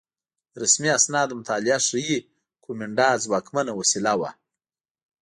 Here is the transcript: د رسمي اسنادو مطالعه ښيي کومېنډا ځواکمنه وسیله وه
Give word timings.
د 0.51 0.53
رسمي 0.63 0.89
اسنادو 0.99 1.39
مطالعه 1.41 1.79
ښيي 1.87 2.17
کومېنډا 2.63 3.09
ځواکمنه 3.25 3.71
وسیله 3.75 4.13
وه 4.19 4.29